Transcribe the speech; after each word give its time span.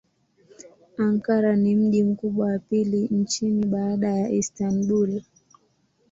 Ankara 0.97 1.55
ni 1.55 1.75
mji 1.75 2.03
mkubwa 2.03 2.47
wa 2.47 2.59
pili 2.59 2.97
nchini 3.11 3.65
baada 3.65 4.09
ya 4.09 4.29
Istanbul. 4.29 5.21